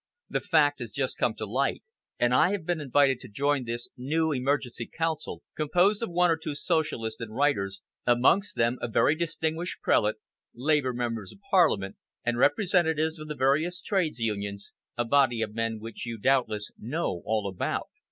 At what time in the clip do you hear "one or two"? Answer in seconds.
6.09-6.55